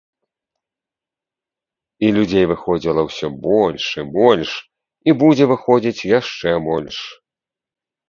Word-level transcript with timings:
І 2.07 2.09
людзей 2.15 2.45
выходзіла 2.53 3.01
ўсё 3.09 3.27
больш 3.47 3.83
і 4.01 4.09
больш, 4.19 4.51
і 5.09 5.19
будзе 5.23 5.43
выходзіць 5.55 6.07
яшчэ 6.19 6.49
больш. 6.69 6.97